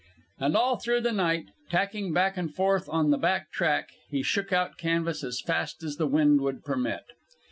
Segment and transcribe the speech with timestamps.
[0.39, 4.51] And all through the night, tacking back and forth on the back track, he shook
[4.51, 7.03] out canvas as fast as the wind would permit.